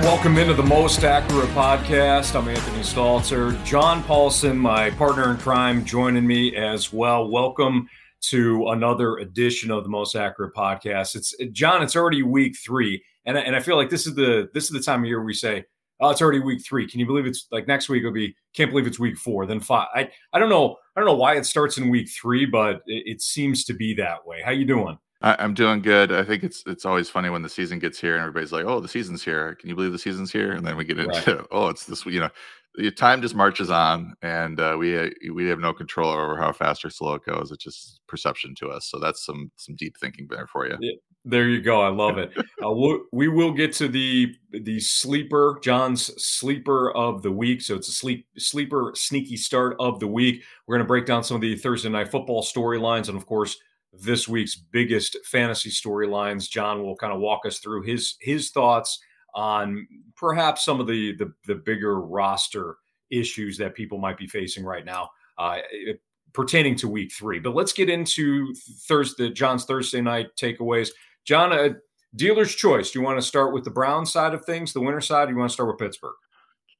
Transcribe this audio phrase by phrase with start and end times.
[0.00, 2.34] Welcome into the Most Accurate Podcast.
[2.34, 3.62] I'm Anthony Stalter.
[3.66, 7.30] John Paulsen, my partner in crime, joining me as well.
[7.30, 7.86] Welcome
[8.22, 11.16] to another edition of the Most Accurate Podcast.
[11.16, 11.82] It's John.
[11.82, 14.80] It's already week three, and and I feel like this is the this is the
[14.80, 15.64] time of year we say,
[16.00, 16.88] "Oh, it's already week three.
[16.88, 18.34] Can you believe it's like next week It'll be?
[18.54, 19.44] Can't believe it's week four.
[19.44, 19.88] Then five.
[19.94, 20.76] I I don't know.
[20.96, 23.94] I don't know why it starts in week three, but it, it seems to be
[23.94, 24.40] that way.
[24.42, 24.98] How you doing?
[25.22, 26.12] I, am doing good.
[26.12, 28.80] I think it's it's always funny when the season gets here and everybody's like, "Oh,
[28.80, 29.54] the season's here!
[29.56, 31.46] Can you believe the season's here?" And then we get into, right.
[31.50, 32.30] "Oh, it's this." You know,
[32.74, 36.52] the time just marches on, and uh, we uh, we have no control over how
[36.52, 37.50] fast or slow it goes.
[37.50, 38.86] It's just perception to us.
[38.90, 40.76] So that's some some deep thinking there for you.
[40.80, 40.92] Yeah,
[41.24, 41.82] there you go.
[41.82, 42.32] I love it.
[42.38, 47.60] uh, we'll, we will get to the the sleeper, John's sleeper of the week.
[47.60, 50.42] So it's a sleep sleeper sneaky start of the week.
[50.66, 53.58] We're going to break down some of the Thursday night football storylines, and of course
[53.92, 56.48] this week's biggest fantasy storylines.
[56.48, 59.00] John will kind of walk us through his his thoughts
[59.34, 62.76] on perhaps some of the the, the bigger roster
[63.10, 65.10] issues that people might be facing right now.
[65.38, 65.58] Uh,
[66.32, 67.40] pertaining to week three.
[67.40, 68.54] But let's get into
[68.86, 70.90] Thursday, John's Thursday night takeaways.
[71.24, 71.76] John, a
[72.14, 72.90] dealer's choice.
[72.90, 75.28] Do you want to start with the Brown side of things, the winner side?
[75.28, 76.14] Or you want to start with Pittsburgh?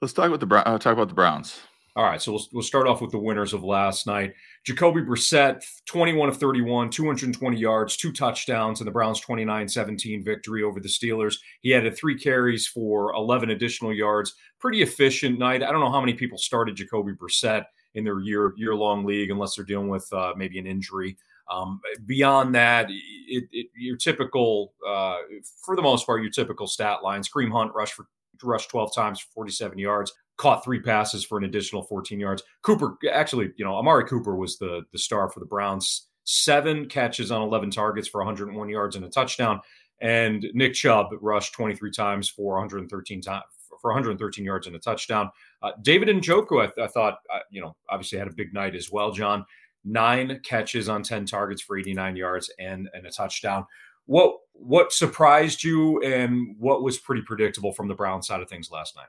[0.01, 1.61] Let's talk about the uh, talk about the Browns.
[1.97, 4.33] All right, so we'll, we'll start off with the winners of last night.
[4.65, 10.63] Jacoby Brissett, 21 of 31, 220 yards, two touchdowns, in the Browns' 29 17 victory
[10.63, 11.37] over the Steelers.
[11.63, 14.35] He added three carries for 11 additional yards.
[14.59, 15.63] Pretty efficient night.
[15.63, 19.31] I don't know how many people started Jacoby Brissett in their year year long league,
[19.31, 21.17] unless they're dealing with uh, maybe an injury.
[21.51, 25.17] Um, beyond that, it, it, your typical, uh,
[25.65, 27.29] for the most part, your typical stat lines.
[27.29, 28.07] Kareem Hunt rushed for
[28.43, 32.43] rushed 12 times for 47 yards caught three passes for an additional 14 yards.
[32.63, 36.07] Cooper, actually, you know, Amari Cooper was the the star for the Browns.
[36.25, 39.61] Seven catches on 11 targets for 101 yards and a touchdown.
[40.01, 43.45] And Nick Chubb rushed 23 times for 113 times
[43.83, 45.31] for 113 yards and a touchdown.
[45.63, 48.75] Uh, David Njoku, I, th- I thought, uh, you know, obviously had a big night
[48.75, 49.13] as well.
[49.13, 49.45] John,
[49.85, 53.67] nine catches on 10 targets for 89 yards and and a touchdown.
[54.07, 58.71] What what surprised you, and what was pretty predictable from the Brown side of things
[58.71, 59.09] last night?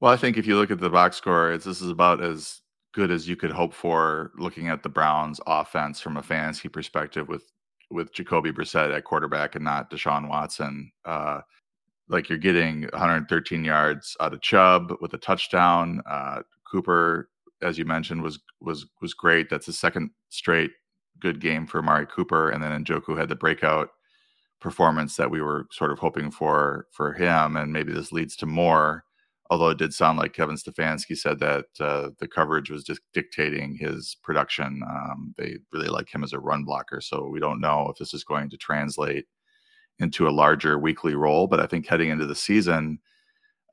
[0.00, 2.60] Well, I think if you look at the box score, it's this is about as
[2.92, 7.28] good as you could hope for looking at the Browns offense from a fantasy perspective
[7.28, 7.50] with
[7.90, 10.90] with Jacoby Brissett at quarterback and not Deshaun Watson.
[11.04, 11.40] Uh,
[12.08, 16.02] like you're getting 113 yards out of Chubb with a touchdown.
[16.08, 17.30] Uh, Cooper,
[17.62, 19.48] as you mentioned, was was was great.
[19.50, 20.72] That's the second straight
[21.20, 23.88] good game for Amari Cooper, and then Njoku had the breakout
[24.60, 28.46] performance that we were sort of hoping for for him, and maybe this leads to
[28.46, 29.04] more
[29.54, 33.76] although it did sound like Kevin Stefanski said that uh, the coverage was just dictating
[33.76, 34.82] his production.
[34.84, 38.12] Um, they really like him as a run blocker, so we don't know if this
[38.12, 39.26] is going to translate
[40.00, 41.46] into a larger weekly role.
[41.46, 42.98] But I think heading into the season,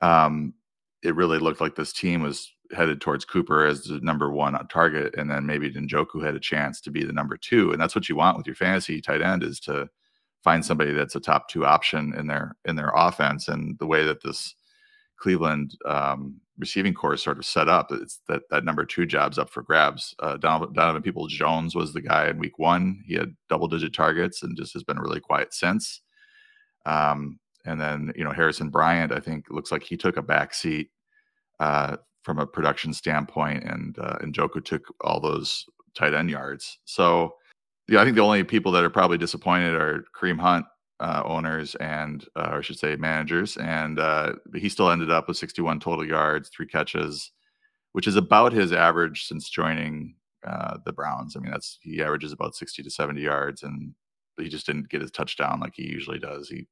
[0.02, 0.54] um,
[1.02, 4.68] it really looked like this team was headed towards Cooper as the number one on
[4.68, 7.96] target, and then maybe Njoku had a chance to be the number two, and that's
[7.96, 9.88] what you want with your fantasy tight end is to
[10.44, 13.48] find somebody that's a top two option in their in their offense.
[13.48, 14.54] And the way that this
[15.22, 17.92] Cleveland um, receiving corps sort of set up.
[17.92, 20.14] It's that that number two job's up for grabs.
[20.18, 23.02] Uh, Donovan, Donovan Peoples-Jones was the guy in week one.
[23.06, 26.00] He had double digit targets and just has been really quiet since.
[26.86, 30.54] Um, and then you know Harrison Bryant, I think looks like he took a back
[30.54, 30.90] seat
[31.60, 36.78] uh, from a production standpoint, and uh, and Njoku took all those tight end yards.
[36.84, 37.36] So
[37.88, 40.66] yeah, I think the only people that are probably disappointed are Kareem Hunt
[41.02, 43.56] uh, owners and, uh, or I should say, managers.
[43.56, 47.32] And uh, he still ended up with 61 total yards, three catches,
[47.90, 50.14] which is about his average since joining
[50.46, 51.36] uh, the Browns.
[51.36, 53.92] I mean, that's he averages about 60 to 70 yards, and
[54.38, 56.48] he just didn't get his touchdown like he usually does.
[56.48, 56.66] He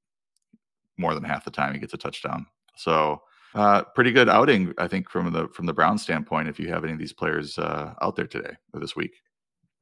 [0.96, 2.46] more than half the time he gets a touchdown.
[2.76, 3.22] So.
[3.52, 6.48] Uh, pretty good outing, I think, from the from the Brown standpoint.
[6.48, 9.10] If you have any of these players uh, out there today or this week.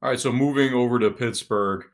[0.01, 1.85] All right, so moving over to Pittsburgh,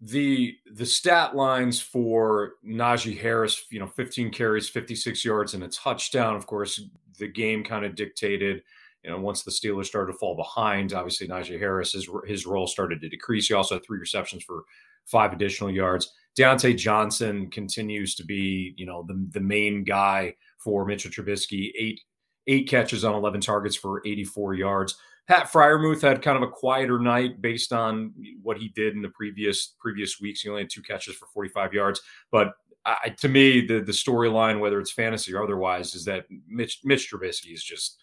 [0.00, 5.68] the the stat lines for Najee Harris, you know, 15 carries, 56 yards, and a
[5.68, 6.36] touchdown.
[6.36, 6.80] Of course,
[7.18, 8.62] the game kind of dictated.
[9.02, 12.66] You know, once the Steelers started to fall behind, obviously Najee Harris his his role
[12.66, 13.48] started to decrease.
[13.48, 14.64] He also had three receptions for
[15.06, 16.12] five additional yards.
[16.38, 21.72] Diontae Johnson continues to be, you know, the the main guy for Mitchell Trubisky.
[21.78, 22.00] Eight
[22.48, 24.96] eight catches on 11 targets for 84 yards.
[25.28, 29.10] Pat Freiermuth had kind of a quieter night based on what he did in the
[29.10, 30.40] previous previous weeks.
[30.40, 32.54] He only had two catches for 45 yards, but
[32.86, 37.12] I, to me, the the storyline, whether it's fantasy or otherwise, is that Mitch Mitch
[37.12, 37.98] Trubisky is just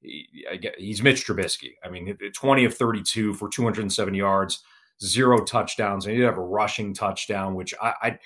[0.00, 0.28] he,
[0.78, 1.72] he's Mitch Trubisky.
[1.84, 4.62] I mean, 20 of 32 for 207 yards,
[5.02, 8.18] zero touchdowns, and he did have a rushing touchdown, which I, I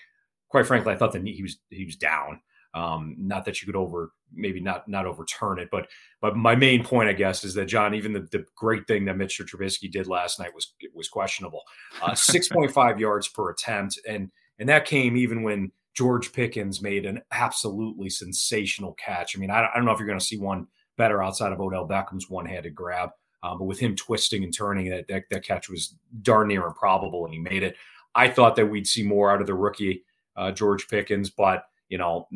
[0.49, 2.43] quite frankly I thought that he was he was down.
[2.75, 5.89] Um, not that you could over maybe not not overturn it, but
[6.21, 9.17] but my main point, I guess, is that John, even the, the great thing that
[9.17, 11.63] Mitch Trubisky did last night was was questionable.
[12.01, 16.81] Uh, Six point five yards per attempt, and and that came even when George Pickens
[16.81, 19.37] made an absolutely sensational catch.
[19.37, 20.67] I mean, I, I don't know if you're going to see one
[20.97, 23.11] better outside of Odell Beckham's one handed grab.
[23.43, 27.25] Uh, but with him twisting and turning, that, that, that catch was darn near improbable,
[27.25, 27.77] and he made it.
[28.15, 30.05] I thought that we'd see more out of the rookie
[30.37, 32.27] uh, George Pickens, but you know,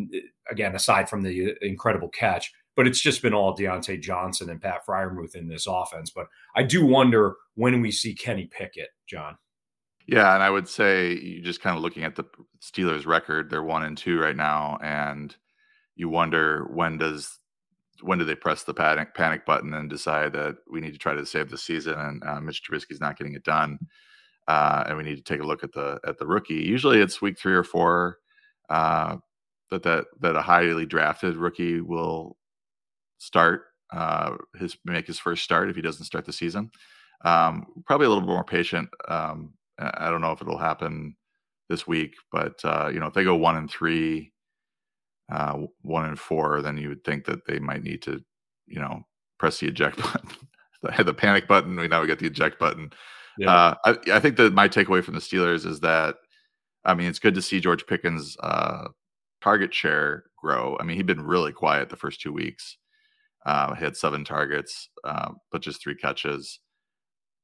[0.51, 4.85] again, aside from the incredible catch, but it's just been all Diontae Johnson and Pat
[4.87, 6.11] Freiermuth in this offense.
[6.15, 9.39] But I do wonder when we see Kenny Pickett, John.
[10.07, 12.25] Yeah, and I would say you just kind of looking at the
[12.61, 15.35] Steelers' record; they're one and two right now, and
[15.95, 17.39] you wonder when does
[18.03, 21.15] when do they press the panic panic button and decide that we need to try
[21.15, 23.79] to save the season and uh, Mitch Trubisky's not getting it done,
[24.49, 26.57] uh, and we need to take a look at the at the rookie.
[26.57, 28.19] Usually, it's week three or four
[28.69, 29.17] uh,
[29.71, 32.37] that that that a highly drafted rookie will
[33.19, 36.71] start uh, his make his first start if he doesn't start the season.
[37.25, 38.89] Um, probably a little bit more patient.
[39.09, 41.17] Um, I don't know if it'll happen
[41.69, 44.33] this week, but uh, you know if they go one and three
[45.31, 48.23] uh, one and four, then you would think that they might need to,
[48.67, 49.05] you know,
[49.39, 50.31] press the eject button.
[50.83, 51.77] the, the panic button.
[51.77, 52.93] We now we get the eject button.
[53.39, 53.53] Yeah.
[53.53, 56.15] Uh, I, I, think that my takeaway from the Steelers is that,
[56.87, 58.89] I mean, it's good to see George Pickens' uh,
[59.47, 60.77] target share grow.
[60.81, 62.79] I mean, he'd been really quiet the first two weeks.
[63.47, 66.59] Uh, he had seven targets, uh, but just three catches.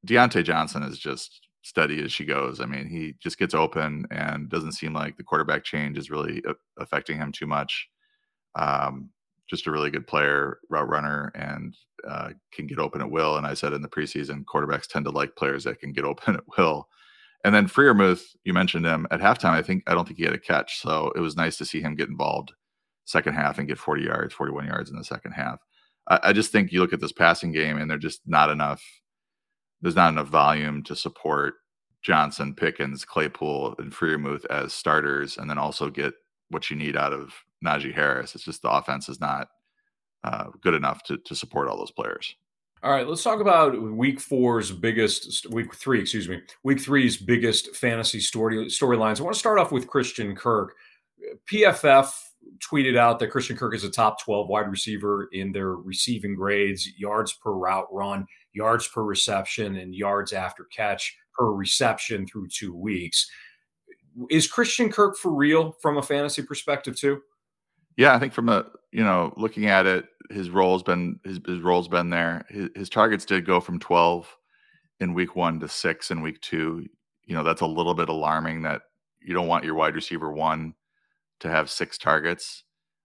[0.05, 2.59] Diontae Johnson is just steady as she goes.
[2.59, 6.43] I mean, he just gets open and doesn't seem like the quarterback change is really
[6.77, 7.87] affecting him too much.
[8.55, 9.09] Um,
[9.49, 11.73] just a really good player, route runner, and
[12.05, 13.37] uh, can get open at will.
[13.37, 16.35] And I said in the preseason, quarterbacks tend to like players that can get open
[16.35, 16.89] at will.
[17.43, 19.51] And then Freiermuth, you mentioned him at halftime.
[19.51, 21.81] I think I don't think he had a catch, so it was nice to see
[21.81, 22.53] him get involved
[23.05, 25.59] second half and get 40 yards, 41 yards in the second half.
[26.07, 28.81] I, I just think you look at this passing game, and they're just not enough
[29.83, 31.55] there's not enough volume to support
[32.01, 36.13] Johnson, Pickens, Claypool, and Freiermuth as starters, and then also get
[36.49, 38.33] what you need out of Najee Harris.
[38.33, 39.49] It's just the offense is not
[40.23, 42.33] uh, good enough to, to support all those players.
[42.83, 47.77] All right, let's talk about week four's biggest, week three, excuse me, week three's biggest
[47.77, 49.21] fantasy story storylines.
[49.21, 50.75] I want to start off with Christian Kirk.
[51.49, 52.11] PFF
[52.59, 56.85] tweeted out that Christian Kirk is a top 12 wide receiver in their receiving grades,
[56.97, 62.75] yards per route run, yards per reception, and yards after catch per reception through two
[62.75, 63.31] weeks.
[64.29, 67.21] Is Christian Kirk for real from a fantasy perspective too?
[67.97, 71.61] Yeah, I think from a you know looking at it, his role's been his, his
[71.61, 72.45] role's been there.
[72.49, 74.35] His, his targets did go from 12
[74.99, 76.85] in week one to six in week two.
[77.25, 78.81] You know that's a little bit alarming that
[79.21, 80.73] you don't want your wide receiver one
[81.39, 82.63] to have six targets.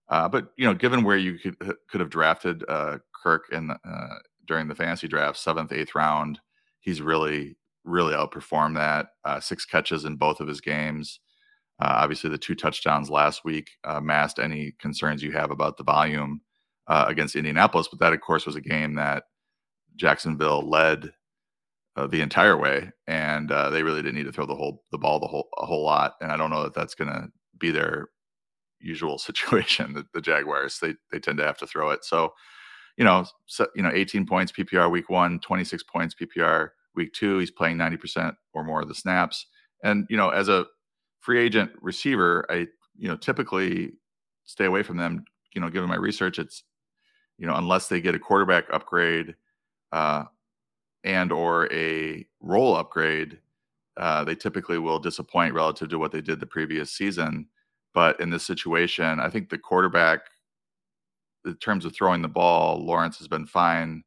[0.09, 1.57] Uh, but you know, given where you could
[1.89, 4.15] could have drafted uh, Kirk in uh,
[4.47, 6.39] during the fantasy draft, seventh, eighth round,
[6.79, 9.07] he's really really outperformed that.
[9.23, 11.19] Uh, six catches in both of his games.
[11.79, 15.83] Uh, obviously, the two touchdowns last week uh, masked any concerns you have about the
[15.83, 16.41] volume
[16.87, 17.87] against Indianapolis.
[17.87, 19.23] But that, of course, was a game that
[19.95, 21.13] Jacksonville led
[22.09, 25.27] the entire way, and they really didn't need to throw the whole the ball the
[25.27, 26.15] whole a whole lot.
[26.21, 27.27] And I don't know that that's going to
[27.59, 28.09] be their
[28.79, 29.93] usual situation.
[29.93, 32.03] The, the Jaguars they they tend to have to throw it.
[32.03, 32.33] So,
[32.97, 37.37] you know, so, you know, 18 points PPR week one, 26 points PPR week two.
[37.39, 39.45] He's playing 90 percent or more of the snaps.
[39.83, 40.65] And you know, as a
[41.19, 43.93] free agent receiver, I you know typically
[44.45, 45.25] stay away from them.
[45.53, 46.63] You know, given my research, it's
[47.37, 49.35] you know unless they get a quarterback upgrade
[49.91, 50.25] uh,
[51.03, 53.39] and or a role upgrade,
[53.97, 57.47] uh, they typically will disappoint relative to what they did the previous season.
[57.93, 60.21] But in this situation, I think the quarterback,
[61.45, 64.03] in terms of throwing the ball, Lawrence has been fine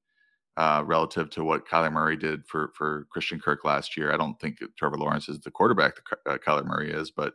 [0.56, 4.12] uh, relative to what Kyler Murray did for for Christian Kirk last year.
[4.12, 7.34] I don't think Trevor Lawrence is the quarterback that uh, Kyler Murray is, but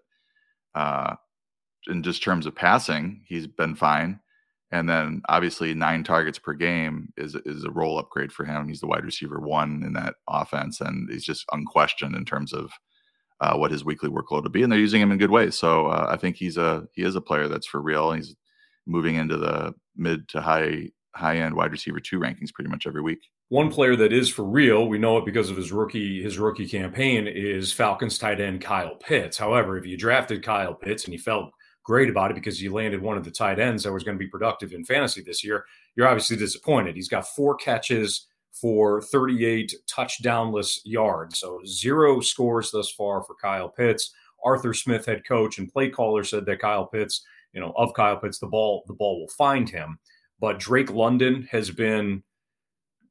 [0.76, 1.16] uh,
[1.88, 4.20] in just terms of passing, he's been fine.
[4.72, 8.68] And then obviously nine targets per game is is a role upgrade for him.
[8.68, 12.72] He's the wide receiver one in that offense, and he's just unquestioned in terms of
[13.40, 15.56] uh, what his weekly workload will be, and they're using him in good ways.
[15.56, 18.12] So uh, I think he's a he is a player that's for real.
[18.12, 18.36] He's
[18.86, 23.02] moving into the mid to high high end wide receiver two rankings pretty much every
[23.02, 23.20] week.
[23.50, 26.68] One player that is for real, we know it because of his rookie his rookie
[26.68, 29.38] campaign, is Falcons tight end Kyle Pitts.
[29.38, 31.52] However, if you drafted Kyle Pitts and you felt
[31.84, 34.24] great about it because you landed one of the tight ends that was going to
[34.24, 36.96] be productive in fantasy this year, you're obviously disappointed.
[36.96, 41.40] He's got four catches for 38 touchdownless yards.
[41.40, 44.14] So zero scores thus far for Kyle Pitts.
[44.44, 47.24] Arthur Smith, head coach and play caller, said that Kyle Pitts
[47.58, 49.98] you know, of Kyle Pitts, the ball the ball will find him.
[50.40, 52.24] But Drake London has been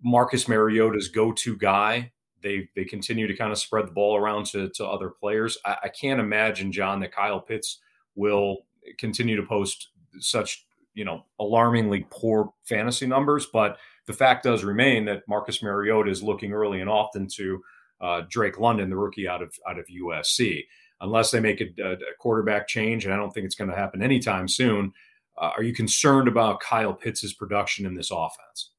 [0.03, 2.13] Marcus Mariota's go-to guy.
[2.43, 5.59] They they continue to kind of spread the ball around to, to other players.
[5.65, 7.81] I, I can't imagine, John, that Kyle Pitts
[8.15, 8.67] will
[8.99, 9.89] continue to post
[10.21, 13.47] such you know alarmingly poor fantasy numbers.
[13.53, 17.63] But the fact does remain that Marcus Mariota is looking early and often to
[18.01, 20.65] uh, Drake London, the rookie out of out of USC.
[21.01, 24.03] Unless they make a, a quarterback change, and I don't think it's going to happen
[24.03, 24.93] anytime soon.
[25.39, 28.71] Uh, are you concerned about Kyle Pitts' production in this offense?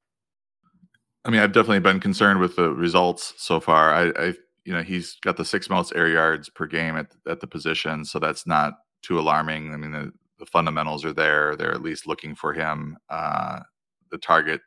[1.25, 3.93] I mean, I've definitely been concerned with the results so far.
[3.93, 4.33] I, I
[4.63, 8.05] you know, he's got the six most air yards per game at at the position,
[8.05, 9.73] so that's not too alarming.
[9.73, 12.97] I mean, the, the fundamentals are there; they're at least looking for him.
[13.09, 13.59] Uh,
[14.09, 14.61] the target,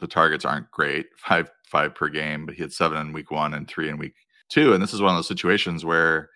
[0.00, 3.54] the targets aren't great, five five per game, but he had seven in week one
[3.54, 4.14] and three in week
[4.48, 4.74] two.
[4.74, 6.30] And this is one of those situations where,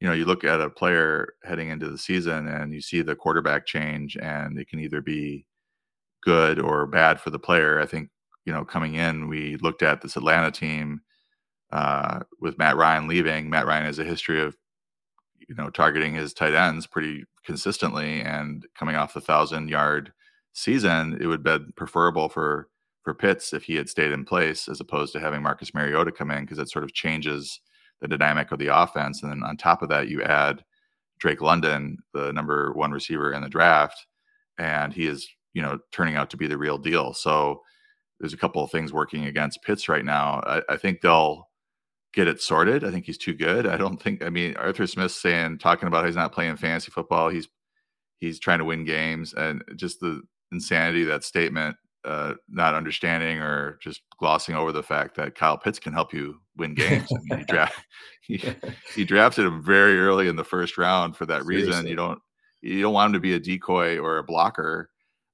[0.00, 3.16] you know, you look at a player heading into the season and you see the
[3.16, 5.46] quarterback change, and it can either be
[6.22, 7.80] good or bad for the player.
[7.80, 8.10] I think
[8.44, 11.02] you know, coming in, we looked at this Atlanta team
[11.72, 13.50] uh, with Matt Ryan leaving.
[13.50, 14.56] Matt Ryan has a history of,
[15.48, 20.12] you know, targeting his tight ends pretty consistently, and coming off the thousand yard
[20.52, 22.68] season, it would have been preferable for
[23.02, 26.30] for Pitts if he had stayed in place as opposed to having Marcus Mariota come
[26.30, 27.60] in because it sort of changes
[28.00, 29.22] the dynamic of the offense.
[29.22, 30.64] And then on top of that, you add
[31.18, 34.06] Drake London, the number one receiver in the draft,
[34.58, 37.12] and he is, you know, turning out to be the real deal.
[37.12, 37.62] So
[38.18, 40.42] there's a couple of things working against Pitts right now.
[40.46, 41.48] I, I, think they'll
[42.12, 42.84] get it sorted.
[42.84, 43.66] I think he's too good.
[43.66, 44.22] I don't think.
[44.22, 47.28] I mean, Arthur Smith saying talking about he's not playing fantasy football.
[47.28, 47.48] He's
[48.18, 51.76] he's trying to win games, and just the insanity that statement.
[52.02, 56.40] Uh, not understanding or just glossing over the fact that Kyle Pitts can help you
[56.60, 57.08] win games.
[57.12, 57.84] I mean, he, draft,
[58.22, 58.42] he,
[58.94, 61.72] he drafted him very early in the first round for that Seriously.
[61.72, 61.86] reason.
[61.88, 62.18] You don't
[62.62, 64.90] you don't want him to be a decoy or a blocker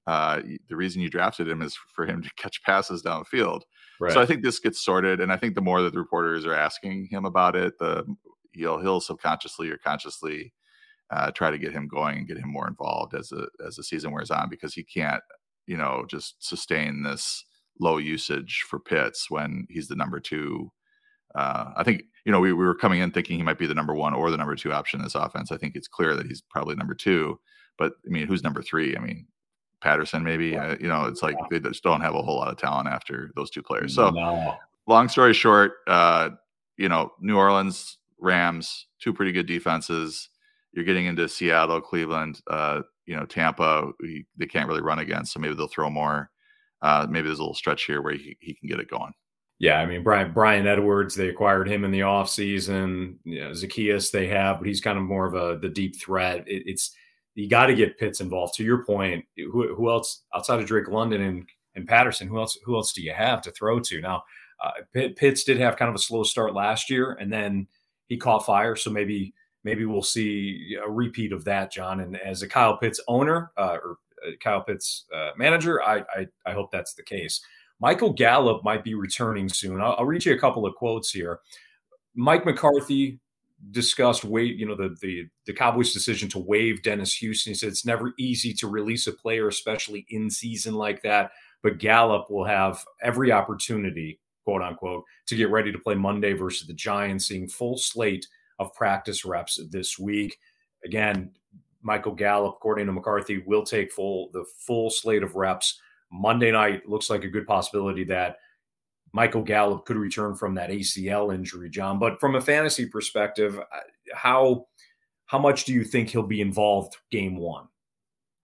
[0.06, 3.62] uh, the reason you drafted him is for him to catch passes downfield.
[4.00, 4.12] Right.
[4.12, 6.54] So I think this gets sorted, and I think the more that the reporters are
[6.54, 8.04] asking him about it, the
[8.52, 10.52] he'll he'll subconsciously or consciously
[11.11, 13.83] uh, try to get him going and get him more involved as a as the
[13.83, 15.23] season wears on because he can't
[15.66, 17.45] you know just sustain this
[17.80, 20.71] low usage for Pitts when he's the number two.
[21.37, 23.75] Uh, I think you know we, we were coming in thinking he might be the
[23.75, 25.52] number one or the number two option in this offense.
[25.52, 27.38] I think it's clear that he's probably number two.
[27.78, 28.97] But I mean, who's number three?
[28.97, 29.26] I mean,
[29.81, 30.49] Patterson, maybe.
[30.49, 30.69] Yeah.
[30.69, 31.47] Uh, you know, it's like yeah.
[31.50, 33.95] they just don't have a whole lot of talent after those two players.
[33.95, 34.57] So, no.
[34.87, 36.31] long story short, uh,
[36.76, 40.28] you know, New Orleans Rams, two pretty good defenses.
[40.73, 43.93] You're getting into Seattle, Cleveland, uh, you know, Tampa.
[44.00, 46.31] We, they can't really run against, so maybe they'll throw more.
[46.83, 49.12] Uh, maybe there's a little stretch here where he, he can get it going.
[49.58, 53.16] Yeah, I mean Brian Bryan Edwards, they acquired him in the offseason.
[53.25, 56.46] You know, Zaccheaus they have, but he's kind of more of a the deep threat.
[56.46, 56.94] It, it's
[57.34, 58.54] you got to get Pitts involved.
[58.54, 62.28] To your point, who, who else outside of Drake London and and Patterson?
[62.28, 62.58] Who else?
[62.64, 64.25] Who else do you have to throw to now?
[64.62, 64.72] Uh,
[65.16, 67.66] Pitts did have kind of a slow start last year, and then
[68.08, 68.76] he caught fire.
[68.76, 69.34] So maybe
[69.64, 72.00] maybe we'll see a repeat of that, John.
[72.00, 73.96] And as a Kyle Pitts owner uh, or
[74.26, 77.40] uh, Kyle Pitts uh, manager, I, I, I hope that's the case.
[77.80, 79.80] Michael Gallup might be returning soon.
[79.80, 81.40] I'll, I'll read you a couple of quotes here.
[82.14, 83.21] Mike McCarthy
[83.71, 87.50] discussed wait, you know, the the the Cowboys' decision to waive Dennis Houston.
[87.50, 91.30] He said it's never easy to release a player, especially in season like that.
[91.62, 96.66] But Gallup will have every opportunity, quote unquote, to get ready to play Monday versus
[96.66, 98.26] the Giants, seeing full slate
[98.59, 100.38] of practice reps this week.
[100.85, 101.33] Again,
[101.83, 105.80] Michael Gallup, according to McCarthy, will take full the full slate of reps.
[106.10, 108.36] Monday night looks like a good possibility that
[109.12, 111.98] Michael Gallup could return from that ACL injury, John.
[111.98, 113.58] But from a fantasy perspective,
[114.14, 114.66] how
[115.26, 117.66] how much do you think he'll be involved game one?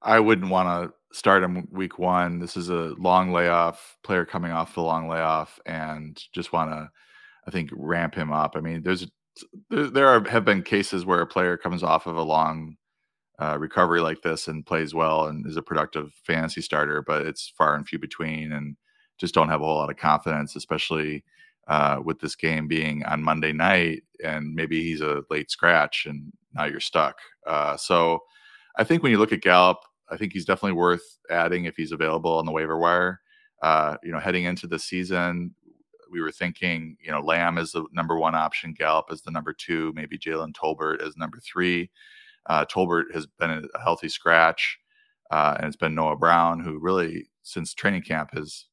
[0.02, 2.40] I wouldn't want to start him week one.
[2.40, 6.90] This is a long layoff, player coming off the long layoff, and just want to,
[7.46, 8.56] I think, ramp him up.
[8.56, 9.06] I mean, there's
[9.70, 12.76] there, there are have been cases where a player comes off of a long
[13.42, 17.52] uh, recovery like this and plays well and is a productive fantasy starter, but it's
[17.58, 18.52] far and few between.
[18.52, 18.76] And
[19.18, 21.24] just don't have a whole lot of confidence, especially
[21.66, 26.32] uh, with this game being on Monday night and maybe he's a late scratch and
[26.54, 27.16] now you're stuck.
[27.46, 28.20] Uh, so
[28.76, 31.92] I think when you look at Gallup, I think he's definitely worth adding if he's
[31.92, 33.20] available on the waiver wire.
[33.60, 35.54] Uh, you know, heading into the season,
[36.12, 39.52] we were thinking, you know, Lamb is the number one option, Gallup is the number
[39.52, 41.90] two, maybe Jalen Tolbert is number three.
[42.46, 44.78] Uh, Tolbert has been a healthy scratch,
[45.30, 48.66] uh, and it's been Noah Brown who really, since training camp, has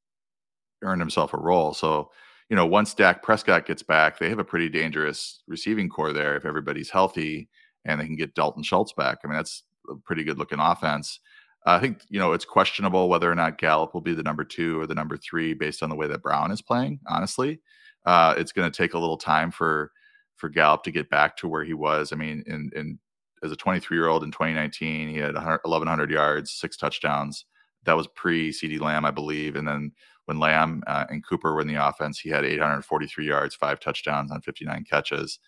[0.84, 1.74] earned himself a role.
[1.74, 2.10] So,
[2.50, 6.36] you know, once Dak Prescott gets back, they have a pretty dangerous receiving corps there
[6.36, 7.50] if everybody's healthy
[7.86, 9.20] and they can get Dalton Schultz back.
[9.24, 11.20] I mean, that's a pretty good looking offense.
[11.66, 14.80] I think you know it's questionable whether or not Gallup will be the number two
[14.80, 17.00] or the number three based on the way that Brown is playing.
[17.08, 17.60] Honestly,
[18.06, 19.92] uh, it's going to take a little time for
[20.38, 22.14] for Gallup to get back to where he was.
[22.14, 23.00] I mean, in in
[23.44, 27.46] as a 23 year old in 2019, he had 1,100 yards, six touchdowns.
[27.86, 29.56] That was pre CeeDee Lamb, I believe.
[29.56, 29.92] And then
[30.26, 34.32] when Lamb uh, and Cooper were in the offense, he had 843 yards, five touchdowns
[34.32, 35.40] on 59 catches.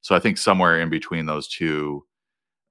[0.00, 2.06] So I think somewhere in between those two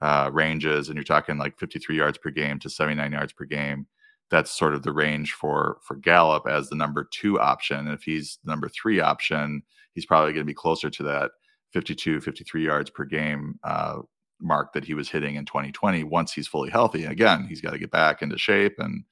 [0.02, 3.88] uh, ranges, and you're talking like 53 yards per game to 79 yards per game.
[4.32, 7.80] That's sort of the range for for Gallup as the number two option.
[7.80, 11.32] And if he's the number three option, he's probably going to be closer to that
[11.74, 14.00] 52, 53 yards per game uh,
[14.40, 17.06] mark that he was hitting in 2020 once he's fully healthy.
[17.06, 19.04] Again, he's got to get back into shape and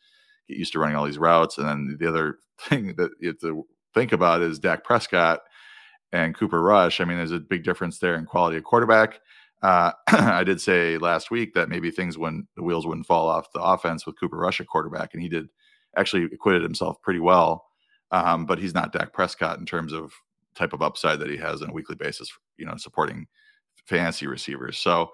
[0.48, 1.58] get used to running all these routes.
[1.58, 5.42] And then the other thing that you have to think about is Dak Prescott
[6.12, 7.02] and Cooper Rush.
[7.02, 9.20] I mean, there's a big difference there in quality of quarterback.
[9.62, 13.52] Uh, I did say last week that maybe things when the wheels wouldn't fall off
[13.54, 15.48] the offense with Cooper Rush at quarterback, and he did
[15.98, 17.66] actually acquitted himself pretty well.
[18.12, 20.14] Um, but he's not Dak Prescott in terms of
[20.56, 23.28] type of upside that he has on a weekly basis, you know, supporting
[23.88, 24.78] fantasy receivers.
[24.78, 25.12] So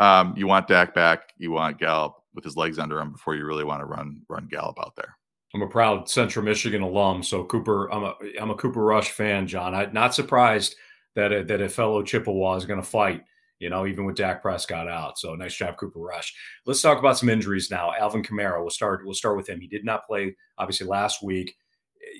[0.00, 3.44] um, you want Dak back, you want Gallup with his legs under him before you
[3.46, 5.16] really want to run run Gallup out there.
[5.54, 7.90] I'm a proud Central Michigan alum, so Cooper.
[7.92, 9.74] I'm a I'm a Cooper Rush fan, John.
[9.74, 10.74] I'm not surprised
[11.14, 13.22] that a, that a fellow Chippewa is going to fight.
[13.60, 15.16] You know, even with Dak Prescott out.
[15.16, 16.34] So nice job, Cooper Rush.
[16.66, 17.92] Let's talk about some injuries now.
[17.94, 18.60] Alvin Kamara.
[18.60, 19.04] We'll start.
[19.04, 19.60] We'll start with him.
[19.60, 21.54] He did not play obviously last week.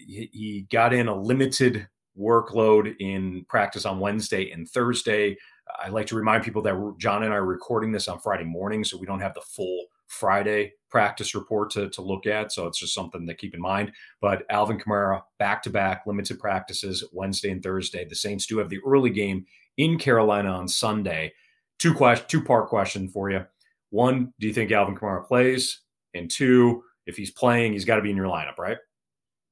[0.06, 5.36] He, he got in a limited workload in practice on Wednesday and Thursday.
[5.82, 8.84] I like to remind people that John and I are recording this on Friday morning,
[8.84, 12.52] so we don't have the full Friday practice report to, to look at.
[12.52, 13.92] So it's just something to keep in mind.
[14.20, 18.04] But Alvin Kamara, back to back limited practices Wednesday and Thursday.
[18.04, 19.46] The Saints do have the early game
[19.76, 21.32] in Carolina on Sunday.
[21.78, 23.44] Two question, two part question for you.
[23.90, 25.80] One, do you think Alvin Kamara plays?
[26.14, 28.78] And two, if he's playing, he's got to be in your lineup, right?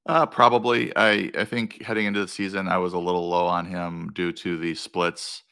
[0.06, 0.92] Uh, probably.
[0.96, 4.32] I I think heading into the season, I was a little low on him due
[4.32, 5.42] to the splits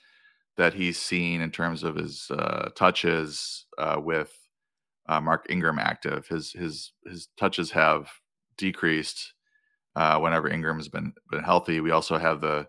[0.57, 4.37] that he's seen in terms of his uh, touches uh, with
[5.09, 6.27] uh, Mark Ingram active.
[6.29, 8.11] His his his touches have
[8.57, 9.35] decreased
[9.97, 11.81] uh, whenever Ingram's been been healthy.
[11.81, 12.69] We also have the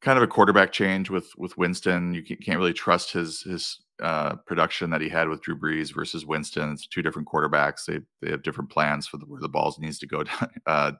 [0.00, 2.14] kind of a quarterback change with with Winston.
[2.14, 6.26] You can't really trust his his uh, production that he had with Drew Brees versus
[6.26, 6.72] Winston.
[6.72, 7.84] It's two different quarterbacks.
[7.86, 10.50] They they have different plans for the, where the balls needs to go down.
[10.66, 10.92] Uh,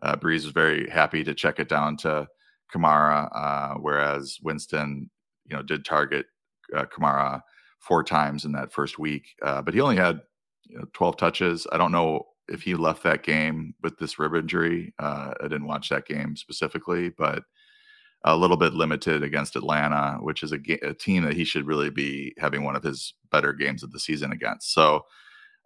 [0.00, 2.28] uh, was very happy to check it down to
[2.72, 5.10] Kamara, uh, whereas Winston,
[5.46, 6.26] you know, did target
[6.74, 7.42] uh, Kamara
[7.78, 10.20] four times in that first week, uh, but he only had
[10.64, 11.66] you know, 12 touches.
[11.72, 14.94] I don't know if he left that game with this rib injury.
[14.98, 17.44] I didn't watch that game specifically, but
[18.24, 21.90] a little bit limited against Atlanta, which is a, a, team that he should really
[21.90, 24.72] be having one of his better games of the season against.
[24.72, 25.04] So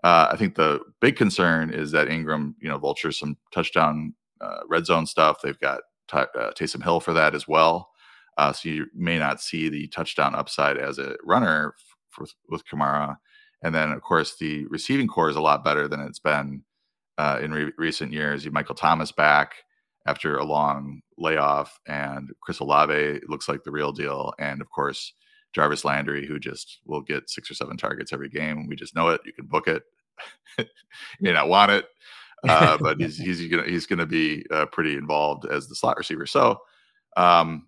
[0.04, 4.60] uh, I think the big concern is that Ingram, you know, vultures some touchdown uh,
[4.68, 5.38] red zone stuff.
[5.42, 5.80] They've got
[6.12, 7.90] uh, Taysom Hill for that as well.
[8.38, 11.74] Uh, so you may not see the touchdown upside as a runner
[12.10, 13.16] for, with Kamara.
[13.62, 16.62] And then, of course, the receiving corps is a lot better than it's been
[17.18, 18.44] uh, in re- recent years.
[18.44, 19.54] You have Michael Thomas back
[20.06, 25.12] after a long layoff, and Chris Olave looks like the real deal, and of course
[25.52, 28.66] Jarvis Landry, who just will get six or seven targets every game.
[28.66, 29.20] We just know it.
[29.24, 29.82] You can book it.
[30.58, 30.66] you
[31.20, 31.86] may not want it,
[32.48, 36.26] uh, but he's he's gonna he's gonna be uh, pretty involved as the slot receiver.
[36.26, 36.58] So,
[37.16, 37.66] um,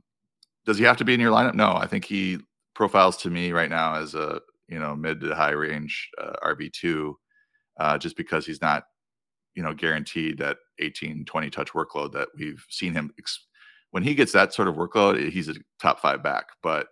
[0.66, 1.54] does he have to be in your lineup?
[1.54, 2.38] No, I think he
[2.74, 6.72] profiles to me right now as a you know mid to high range uh, RB
[6.72, 7.18] two,
[7.78, 8.84] uh, just because he's not
[9.54, 13.46] you know guaranteed that 18 20 touch workload that we've seen him ex-
[13.90, 16.88] when he gets that sort of workload he's a top five back but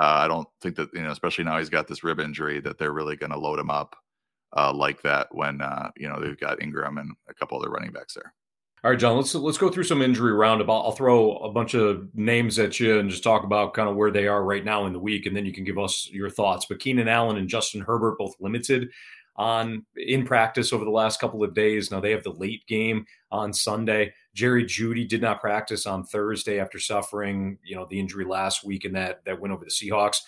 [0.00, 2.78] uh, i don't think that you know especially now he's got this rib injury that
[2.78, 3.96] they're really going to load him up
[4.56, 7.92] uh, like that when uh, you know they've got ingram and a couple other running
[7.92, 8.34] backs there
[8.84, 9.16] all right, John.
[9.16, 10.80] Let's let's go through some injury roundabout.
[10.80, 14.10] I'll throw a bunch of names at you and just talk about kind of where
[14.10, 16.66] they are right now in the week, and then you can give us your thoughts.
[16.68, 18.90] But Keenan Allen and Justin Herbert both limited
[19.36, 21.92] on in practice over the last couple of days.
[21.92, 24.12] Now they have the late game on Sunday.
[24.34, 28.84] Jerry Jeudy did not practice on Thursday after suffering, you know, the injury last week
[28.84, 30.18] in that that went over the Seahawks.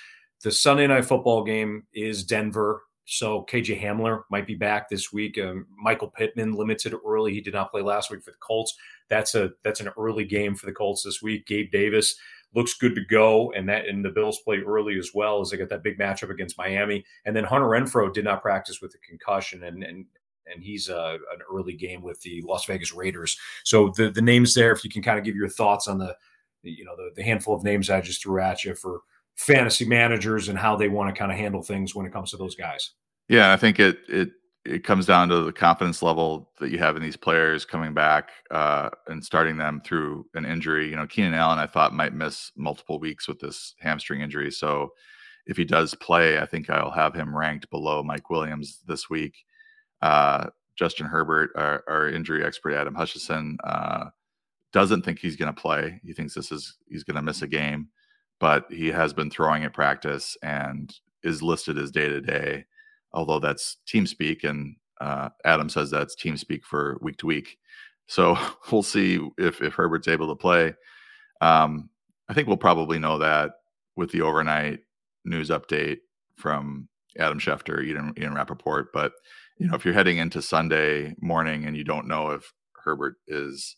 [0.45, 2.83] The Sunday night football game is Denver.
[3.07, 5.39] So KJ Hamler might be back this week.
[5.39, 7.35] Um, Michael Pittman limited early.
[7.35, 8.75] He did not play last week for the Colts.
[9.09, 11.47] That's a that's an early game for the Colts this week.
[11.47, 12.17] Gabe Davis
[12.55, 15.57] looks good to go, and that and the Bills play early as well as they
[15.57, 17.05] get that big matchup against Miami.
[17.27, 20.07] And then Hunter Renfrow did not practice with a concussion, and and
[20.47, 23.39] and he's uh, an early game with the Las Vegas Raiders.
[23.65, 26.17] So the the names there, if you can kind of give your thoughts on the
[26.63, 29.01] you know the, the handful of names I just threw at you for
[29.37, 32.37] fantasy managers and how they want to kind of handle things when it comes to
[32.37, 32.93] those guys.
[33.29, 34.31] Yeah, I think it it
[34.65, 38.31] it comes down to the confidence level that you have in these players coming back
[38.51, 40.89] uh, and starting them through an injury.
[40.89, 44.51] You know, Keenan Allen, I thought might miss multiple weeks with this hamstring injury.
[44.51, 44.93] So
[45.47, 49.35] if he does play, I think I'll have him ranked below Mike Williams this week.
[50.01, 54.07] Uh, Justin Herbert, our, our, injury expert Adam Hutchison, uh,
[54.73, 56.01] doesn't think he's going to play.
[56.05, 57.89] He thinks this is he's going to miss a game,
[58.41, 62.65] but he has been throwing at practice and is listed as day to day
[63.15, 67.57] although that's team speak, and uh, Adam says that's team speak for week to week.
[68.07, 68.37] So
[68.71, 70.75] we'll see if if Herbert's able to play.
[71.41, 71.89] Um,
[72.29, 73.53] I think we'll probably know that
[73.97, 74.81] with the overnight
[75.25, 75.99] news update
[76.37, 78.93] from Adam Schefter, Ian, Ian Rapoport.
[78.93, 79.13] But
[79.59, 82.53] you know, if you're heading into Sunday morning and you don't know if
[82.85, 83.77] Herbert is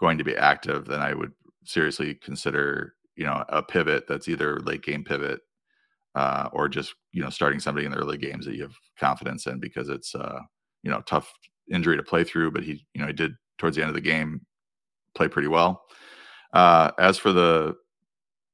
[0.00, 1.32] going to be active, then I would
[1.64, 5.40] seriously consider you know a pivot that's either late game pivot
[6.14, 9.46] uh, or just you know starting somebody in the early games that you have confidence
[9.46, 10.40] in because it's uh,
[10.82, 11.32] you know tough
[11.70, 14.00] injury to play through, but he you know he did towards the end of the
[14.00, 14.40] game
[15.14, 15.82] play pretty well.
[16.52, 17.74] Uh, as for the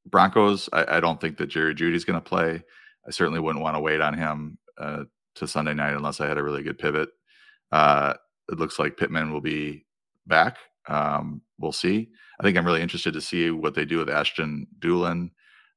[0.06, 2.62] Broncos, I, I don't think that Jerry Jeudy's going to play.
[3.06, 5.04] I certainly wouldn't want to wait on him uh,
[5.36, 7.10] to Sunday night unless I had a really good pivot.
[7.70, 8.14] Uh,
[8.50, 9.86] it looks like Pittman will be
[10.26, 10.56] back.
[10.88, 12.10] Um, we'll see.
[12.42, 15.30] I think I'm really interested to see what they do with Ashton Dulin.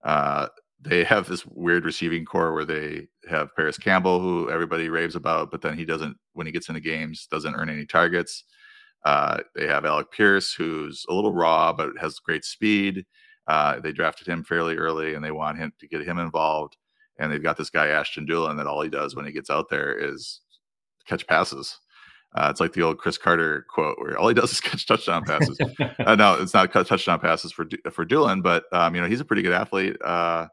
[0.04, 0.48] Uh,
[0.82, 5.52] they have this weird receiving corps where they have Parris Campbell, who everybody raves about,
[5.52, 8.46] but then he doesn't, when he gets into games, doesn't earn any targets.
[9.06, 13.06] Uh, they have Alec Pierce, who's a little raw but has great speed.
[13.46, 16.78] Uh, they drafted him fairly early, and they want him to get him involved.
[17.20, 19.70] And they've got this guy Ashton Dulin that all he does when he gets out
[19.70, 20.42] there is
[21.08, 21.78] catch passes.
[22.36, 25.24] Uh, it's like the old Cris Carter quote, where all he does is catch touchdown
[25.24, 25.58] passes.
[26.06, 29.26] uh, no, it's not touchdown passes for for Dulin, but um, you know he's a
[29.26, 29.98] pretty good athlete.
[30.04, 30.48] Uh,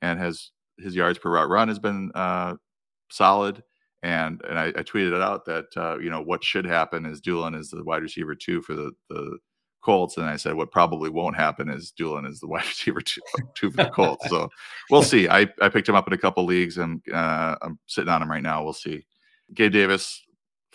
[0.00, 2.54] and has his yards per route run has been uh,
[3.10, 3.62] solid.
[4.02, 7.20] And and I, I, tweeted it out that uh, you know what should happen is
[7.20, 9.38] Dulin is the wide receiver two for the the
[9.82, 13.20] Colts, and I said what probably won't happen is Dulin is the wide receiver two,
[13.54, 14.28] two for the Colts.
[14.28, 14.50] So
[14.90, 15.28] we'll see.
[15.28, 18.30] I, I picked him up in a couple leagues, and uh, I'm sitting on him
[18.30, 18.62] right now.
[18.62, 19.04] We'll see.
[19.54, 20.22] Gabe Davis,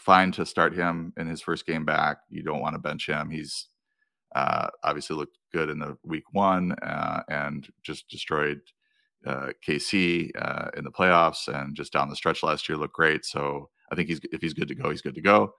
[0.04, 2.18] fine to start him in his first game back.
[2.30, 3.30] You don't want to bench him.
[3.30, 3.68] He's
[4.36, 8.60] uh, obviously looked good in the week one uh, and just destroyed
[9.26, 13.26] uh, KC uh, in the playoffs and just down the stretch last year looked great.
[13.26, 15.54] So I think he's if he's good to go, he's good to go.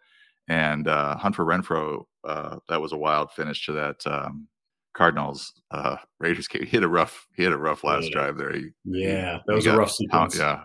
[0.48, 4.48] And uh, for Renfrow, uh, that was a wild finish to that um,
[4.92, 6.62] Cardinals uh, Raiders game.
[6.66, 8.12] He had a rough he had a rough last yeah.
[8.12, 8.52] drive there.
[8.52, 10.38] He, yeah, that was a rough sequence.
[10.38, 10.64] yeah.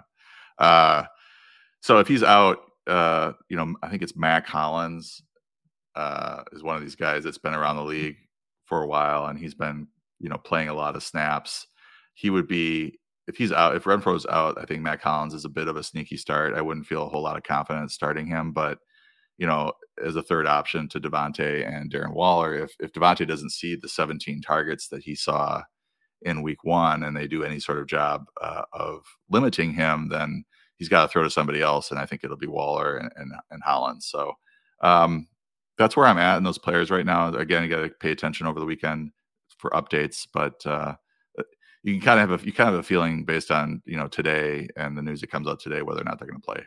[0.58, 1.04] Uh,
[1.82, 5.22] so if he's out, uh, you know, I think it's Mack Hollins
[5.96, 8.18] uh, is one of these guys that's been around the league
[8.66, 9.88] for a while, and he's been
[10.20, 11.66] you know playing a lot of snaps
[12.20, 15.50] he would be if he's out, if Renfrow's out, I think Mack Hollins is a
[15.50, 16.56] bit of a sneaky start.
[16.56, 18.80] I wouldn't feel a whole lot of confidence starting him, but
[19.38, 19.72] you know,
[20.04, 23.88] as a third option to Davante and Darren Waller, if if Davante doesn't see the
[23.88, 25.62] 17 targets that he saw
[26.24, 30.44] in week one, and they do any sort of job uh, of limiting him, then
[30.80, 33.32] he's got to throw to somebody else, and I think it'll be Waller and and,
[33.52, 34.08] and Hollins.
[34.08, 34.34] So
[34.82, 35.28] um,
[35.78, 37.34] that's where I'm at in those players right now.
[37.34, 39.12] Again, you got to pay attention over the weekend
[39.58, 40.96] for updates, but uh,
[41.84, 43.98] you can kind of have a you kind of have a feeling based on you
[43.98, 46.46] know today and the news that comes out today whether or not they're going to
[46.46, 46.64] play.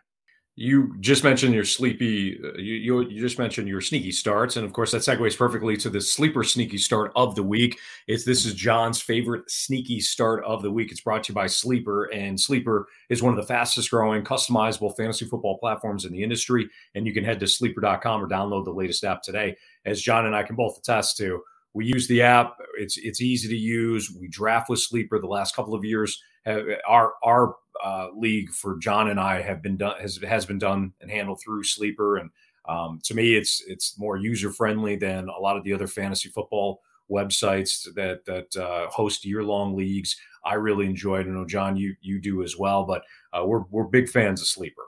[0.55, 2.39] You just mentioned your sleepy.
[2.45, 5.89] Uh, you, you, just mentioned your sneaky starts, and of course that segues perfectly to
[5.89, 7.79] the sleeper sneaky start of the week.
[8.07, 10.93] It's this is John's favorite sneaky start of the week.
[10.93, 14.95] It's brought to you by Sleeper, and Sleeper is one of the fastest growing customizable
[14.95, 16.69] fantasy football platforms in the industry.
[16.95, 20.37] And you can head to sleeper.com or download the latest app today, as John and
[20.37, 21.43] I can both attest to
[21.75, 22.57] we use the app.
[22.79, 24.15] It's it's easy to use.
[24.19, 25.19] We draft with Sleeper.
[25.19, 29.77] The last couple of years, our our uh, league for John and I have been
[29.77, 32.17] done has has been done and handled through Sleeper.
[32.17, 32.31] And
[32.69, 36.29] um, to me, it's it's more user friendly than a lot of the other fantasy
[36.29, 40.17] football websites that that uh, host year long leagues.
[40.45, 41.27] I really enjoy it.
[41.27, 42.85] I know John, you you do as well.
[42.85, 43.03] But
[43.33, 44.83] uh, we're we're big fans of Sleeper.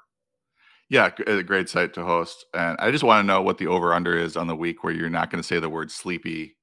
[0.90, 2.44] Yeah, a great site to host.
[2.52, 4.92] And I just want to know what the over under is on the week where
[4.92, 6.56] you're not going to say the word sleepy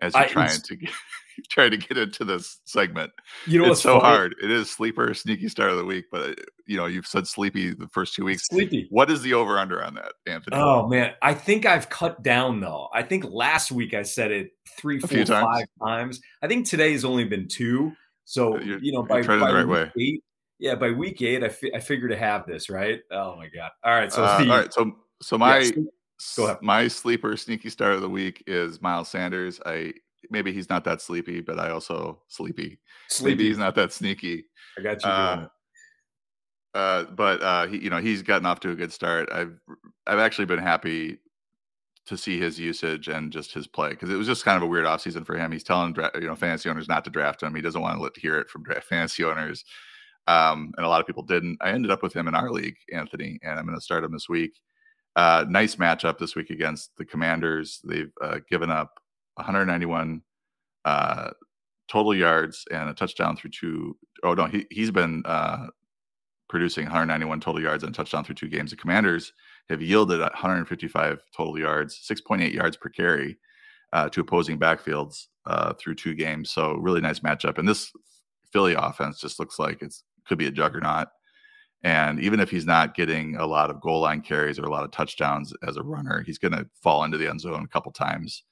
[0.00, 0.90] as you're I, trying to get,
[1.50, 3.12] trying to get into this segment.
[3.46, 4.16] You know, it's so funny?
[4.16, 4.34] hard.
[4.42, 6.34] It is sleeper sneaky start of the week, but uh,
[6.66, 8.46] you know, you've said sleepy the first two weeks.
[8.46, 8.86] Sleepy.
[8.90, 10.56] What is the over under on that, Anthony?
[10.56, 12.88] Oh man, I think I've cut down though.
[12.92, 15.28] I think last week I said it three, four, times.
[15.28, 16.20] five times.
[16.42, 17.92] I think today's only been two.
[18.24, 19.90] So you're, you know, by, by right way.
[19.98, 20.24] Eight,
[20.58, 23.00] yeah, by week eight, I, fi- I figured to have this right.
[23.10, 23.70] Oh my god!
[23.84, 25.82] All right, so uh, the, all right, so so my yeah,
[26.36, 26.58] Go ahead.
[26.62, 29.60] My sleeper sneaky start of the week is Miles Sanders.
[29.66, 29.94] I
[30.34, 32.78] maybe he's not that sleepy, but I also sleepy.
[33.08, 33.30] Sleepy.
[33.30, 34.44] Maybe he's not that sneaky.
[34.78, 35.08] I got you.
[35.08, 35.46] Uh,
[36.74, 39.30] uh, but uh, he, you know, he's gotten off to a good start.
[39.32, 39.58] I've
[40.06, 41.18] I've actually been happy
[42.06, 44.66] to see his usage and just his play because it was just kind of a
[44.66, 45.52] weird offseason for him.
[45.52, 47.54] He's telling dra- you know fantasy owners not to draft him.
[47.54, 49.64] He doesn't want to let, hear it from draft fantasy owners,
[50.26, 51.58] um, and a lot of people didn't.
[51.60, 54.12] I ended up with him in our league, Anthony, and I'm going to start him
[54.12, 54.60] this week.
[55.16, 57.80] Uh, nice matchup this week against the Commanders.
[57.84, 58.98] They've uh, given up
[59.36, 60.22] 191
[60.84, 61.30] uh,
[61.88, 63.96] total yards and a touchdown through two.
[64.22, 65.66] Oh no, he he's been uh,
[66.48, 68.70] producing 191 total yards and touchdown through two games.
[68.70, 69.32] The Commanders
[69.68, 73.38] have yielded 155 total yards, 6.8 yards per carry
[73.92, 76.50] uh, to opposing backfields uh, through two games.
[76.50, 77.58] So really nice matchup.
[77.58, 77.90] And this
[78.52, 79.94] Philly offense just looks like it
[80.26, 81.08] could be a juggernaut.
[81.82, 84.84] And even if he's not getting a lot of goal line carries or a lot
[84.84, 87.92] of touchdowns as a runner, he's going to fall into the end zone a couple
[87.92, 88.42] times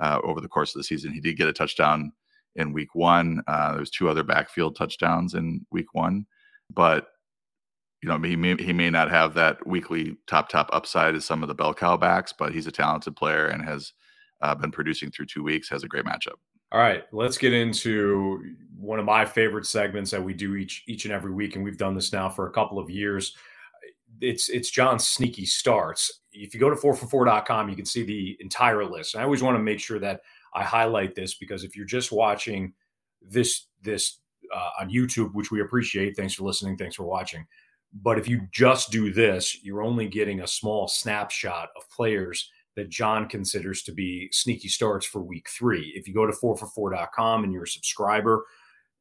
[0.00, 1.12] uh, over the course of the season.
[1.12, 2.12] He did get a touchdown
[2.56, 3.42] in week one.
[3.46, 6.26] Uh, was two other backfield touchdowns in week one,
[6.72, 7.08] but
[8.02, 11.42] you know, he may, he may not have that weekly top top upside as some
[11.42, 13.92] of the bell cow backs, but he's a talented player and has
[14.40, 15.68] uh, been producing through two weeks.
[15.68, 16.36] Has a great matchup.
[16.72, 21.04] All right, let's get into one of my favorite segments that we do each each
[21.04, 23.36] and every week, and we've done this now for a couple of years.
[24.20, 26.19] It's it's John's sneaky starts.
[26.32, 29.14] If you go to 4for4.com, you can see the entire list.
[29.14, 30.20] And I always want to make sure that
[30.54, 32.72] I highlight this because if you're just watching
[33.22, 34.18] this this
[34.54, 37.46] uh, on YouTube, which we appreciate, thanks for listening, thanks for watching
[37.92, 42.88] but if you just do this, you're only getting a small snapshot of players that
[42.88, 45.92] John considers to be sneaky starts for week three.
[45.96, 48.44] If you go to 4for4.com and you're a subscriber,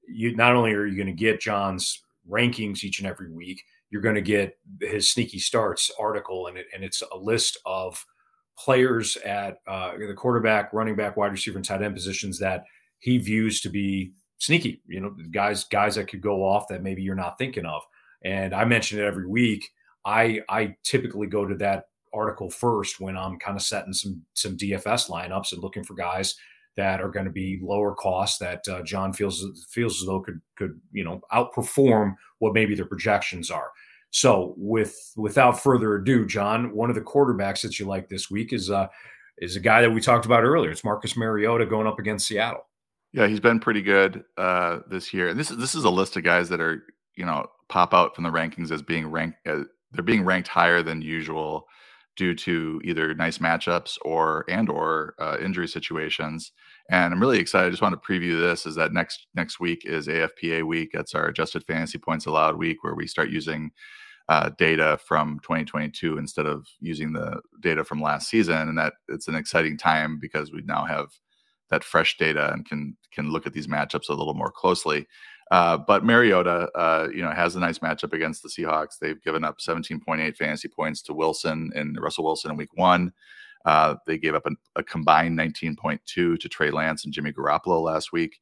[0.07, 4.01] you not only are you going to get John's rankings each and every week, you're
[4.01, 8.05] going to get his sneaky starts article, and it, and it's a list of
[8.57, 12.63] players at uh, the quarterback, running back, wide receiver, and tight end positions that
[12.99, 14.81] he views to be sneaky.
[14.87, 17.83] You know, guys guys that could go off that maybe you're not thinking of
[18.23, 19.69] and I mention it every week.
[20.05, 24.57] I I typically go to that article first when I'm kind of setting some some
[24.57, 26.35] DFS lineups and looking for guys
[26.77, 30.41] that are going to be lower cost that uh, John feels feels as though could
[30.55, 33.71] could you know outperform what maybe their projections are.
[34.11, 38.53] So with without further ado, John, one of the quarterbacks that you like this week
[38.53, 38.87] is uh
[39.37, 40.71] is a guy that we talked about earlier.
[40.71, 42.65] It's Marcus Mariota going up against Seattle.
[43.13, 45.29] Yeah, he's been pretty good uh, this year.
[45.29, 46.83] And this is this is a list of guys that are
[47.15, 50.81] you know pop out from the rankings as being ranked uh, they're being ranked higher
[50.81, 51.67] than usual
[52.19, 56.51] due to either nice matchups or and or uh, injury situations.
[56.91, 59.83] And i'm really excited i just want to preview this is that next next week
[59.85, 60.89] is afpa week.
[60.93, 63.71] That's our adjusted fantasy points allowed week where we start using
[64.27, 68.67] uh, data from 2022 instead of using the data from last season.
[68.67, 71.07] And that it's an exciting time because we now have
[71.69, 75.07] that fresh data and can can look at these matchups a little more closely
[75.51, 78.99] uh, but Mariota, uh, you know, has a nice matchup against the Seahawks.
[78.99, 83.13] They've given up 17.8 fantasy points to Wilson and Russell Wilson in Week One.
[83.65, 88.11] Uh, they gave up a, a combined 19.2 to Trey Lance and Jimmy Garoppolo last
[88.11, 88.39] week.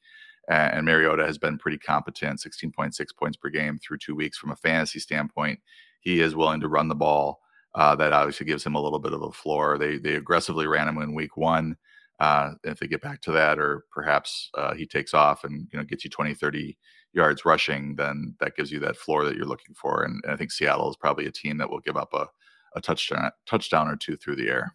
[0.49, 4.55] And Mariota has been pretty competent, 16.6 points per game through two weeks from a
[4.55, 5.59] fantasy standpoint.
[5.99, 7.41] He is willing to run the ball.
[7.75, 9.77] Uh, that obviously gives him a little bit of a floor.
[9.77, 11.75] They they aggressively ran him in week one.
[12.19, 15.83] Uh, if they get back to that, or perhaps he takes off and you know
[15.83, 16.77] gets you 20, 30
[17.17, 20.03] yards rushing, then that gives you that floor that you're looking for.
[20.03, 22.27] And, and I think Seattle is probably a team that will give up a,
[22.75, 24.73] a touchdown touchdown or two through the air.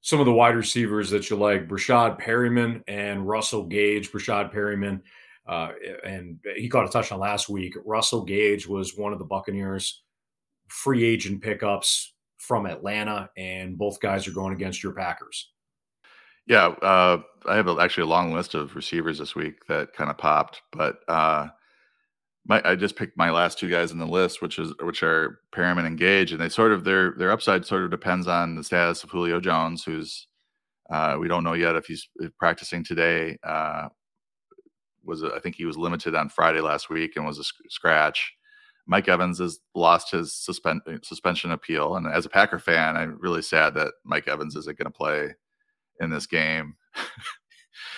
[0.00, 4.10] Some of the wide receivers that you like, Breshad Perriman and Russell Gage.
[4.10, 5.00] Breshad Perriman,
[5.46, 5.72] uh,
[6.04, 7.74] and he caught a touchdown last week.
[7.84, 10.02] Russell Gage was one of the Buccaneers'
[10.68, 15.52] free agent pickups from Atlanta, and both guys are going against your Packers.
[16.46, 20.18] Yeah, uh, I have actually a long list of receivers this week that kind of
[20.18, 21.48] popped, but uh,
[22.46, 25.40] my, I just picked my last two guys in the list, which is which are
[25.54, 28.64] Perriman and Gage, and they sort of their their upside sort of depends on the
[28.64, 30.26] status of Julio Jones, who's
[30.90, 33.38] uh, we don't know yet if he's practicing today.
[33.44, 33.88] Uh,
[35.04, 38.32] was I think he was limited on Friday last week and was a scratch.
[38.86, 43.42] Mike Evans has lost his suspend, suspension appeal, and as a Packer fan, I'm really
[43.42, 45.34] sad that Mike Evans isn't going to play
[46.02, 46.74] in this game.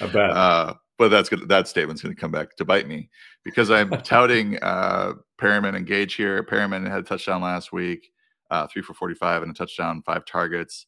[0.01, 0.31] I bet.
[0.31, 1.49] Uh, but that's good.
[1.49, 3.11] That statement's going to come back to bite me
[3.45, 6.43] because I'm touting uh, Perriman and Gage here.
[6.43, 8.11] Perriman had a touchdown last week,
[8.51, 10.87] uh, three for 45 and a touchdown, five targets.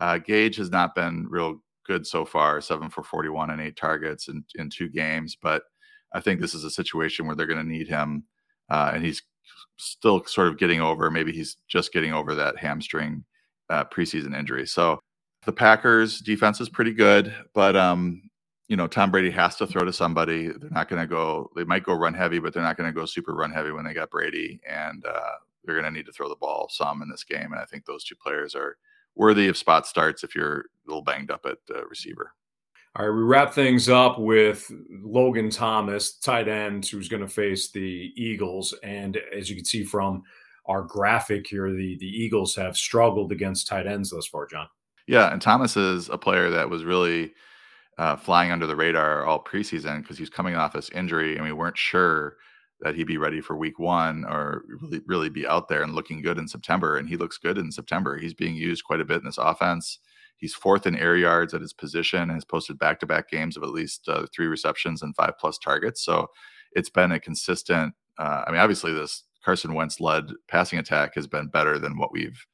[0.00, 4.28] Uh, Gage has not been real good so far, seven for 41 and eight targets
[4.28, 5.36] in, in two games.
[5.40, 5.62] But
[6.12, 8.24] I think this is a situation where they're going to need him.
[8.70, 9.22] Uh, and he's
[9.76, 13.24] still sort of getting over, maybe he's just getting over that hamstring
[13.70, 14.66] uh, preseason injury.
[14.66, 15.00] So
[15.44, 18.22] the Packers defense is pretty good, but um,
[18.68, 20.48] you know, Tom Brady has to throw to somebody.
[20.48, 21.50] They're not going to go.
[21.54, 23.84] They might go run heavy, but they're not going to go super run heavy when
[23.84, 25.32] they got Brady, and uh,
[25.64, 27.52] they're going to need to throw the ball some in this game.
[27.52, 28.76] And I think those two players are
[29.14, 32.32] worthy of spot starts if you're a little banged up at uh, receiver.
[32.96, 34.70] All right, we wrap things up with
[35.02, 38.72] Logan Thomas, tight end, who's going to face the Eagles.
[38.84, 40.22] And as you can see from
[40.66, 44.68] our graphic here, the the Eagles have struggled against tight ends thus far, John.
[45.06, 47.34] Yeah, and Thomas is a player that was really
[47.98, 51.52] uh, flying under the radar all preseason because he's coming off this injury, and we
[51.52, 52.36] weren't sure
[52.80, 56.22] that he'd be ready for Week One or really, really be out there and looking
[56.22, 56.96] good in September.
[56.96, 58.18] And he looks good in September.
[58.18, 59.98] He's being used quite a bit in this offense.
[60.36, 63.56] He's fourth in air yards at his position and has posted back to back games
[63.56, 66.04] of at least uh, three receptions and five plus targets.
[66.04, 66.26] So
[66.72, 67.94] it's been a consistent.
[68.18, 72.12] Uh, I mean, obviously, this Carson Wentz led passing attack has been better than what
[72.12, 72.44] we've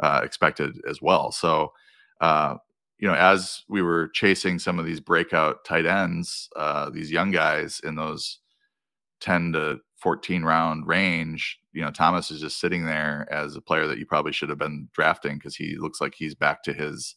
[0.00, 1.32] uh, expected as well.
[1.32, 1.72] So,
[2.20, 2.56] uh,
[2.98, 7.30] you know, as we were chasing some of these breakout tight ends, uh, these young
[7.30, 8.38] guys in those
[9.20, 13.86] 10 to 14 round range, you know, Thomas is just sitting there as a player
[13.86, 17.16] that you probably should have been drafting because he looks like he's back to his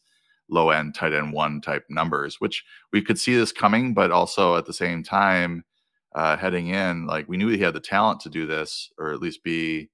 [0.50, 4.56] low end tight end one type numbers, which we could see this coming, but also
[4.56, 5.64] at the same time,
[6.16, 9.20] uh, heading in, like we knew he had the talent to do this, or at
[9.20, 9.90] least be,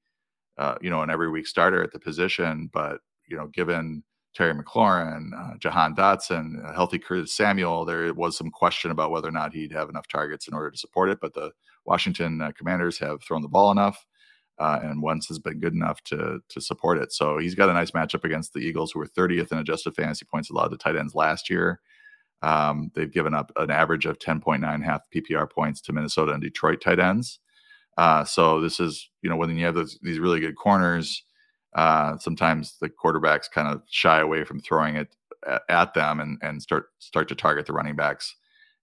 [0.57, 2.69] uh, you know, an every week starter at the position.
[2.73, 4.03] But you know, given
[4.39, 9.27] Terry McLaurin, uh, Jahan Dotson, a healthy Curtis Samuel, there was some question about whether
[9.27, 11.19] or not he'd have enough targets in order to support it.
[11.19, 11.51] But the
[11.83, 14.05] Washington uh, Commanders have thrown the ball enough,
[14.57, 17.11] uh, and Wentz has been good enough to to support it.
[17.11, 20.23] So he's got a nice matchup against the Eagles, who were 30th in adjusted fantasy
[20.23, 21.81] points allowed to tight ends last year.
[22.41, 26.79] Um, they've given up an average of 10.9 half PPR points to Minnesota and Detroit
[26.79, 27.39] tight ends.
[27.97, 31.25] Uh, so this is, you know, when you have those, these really good corners,
[31.75, 35.15] uh, sometimes the quarterbacks kind of shy away from throwing it
[35.47, 38.35] at, at, them and, and start start to target the running backs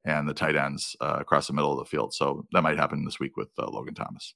[0.05, 2.14] and the tight ends uh, across the middle of the field.
[2.14, 4.35] So that might happen this week with uh, Logan Thomas.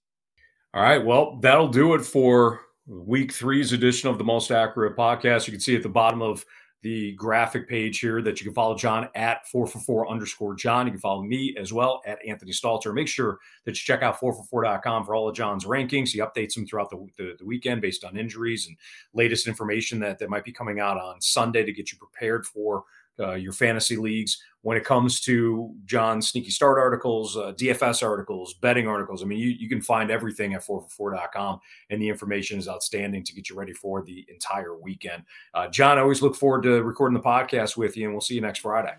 [0.75, 1.05] All right.
[1.05, 5.47] Well, that'll do it for week three's edition of the Most Accurate Podcast.
[5.47, 6.45] You can see at the bottom of
[6.83, 10.87] the graphic page here that you can follow John at 4for4 underscore John.
[10.87, 12.95] You can follow me as well at Anthony Stalter.
[12.95, 16.11] Make sure that you check out 4for4.com for all of John's rankings.
[16.11, 18.77] He updates them throughout the, the, the, weekend based on injuries and
[19.13, 22.85] latest information that, that might be coming out on Sunday to get you prepared for
[23.21, 24.43] uh, your fantasy leagues.
[24.63, 29.39] When it comes to John's sneaky start articles, uh, DFS articles, betting articles, I mean,
[29.39, 33.57] you, you can find everything at 4for4.com, and the information is outstanding to get you
[33.57, 35.23] ready for the entire weekend.
[35.55, 38.35] Uh, John, I always look forward to recording the podcast with you, and we'll see
[38.35, 38.95] you next Friday.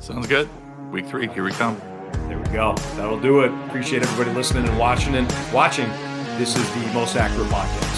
[0.00, 0.48] Sounds good.
[0.90, 1.80] Week three, here we come.
[2.28, 2.74] There we go.
[2.96, 3.52] That'll do it.
[3.68, 5.88] Appreciate everybody listening and watching and watching.
[6.36, 7.91] This is the most accurate podcast.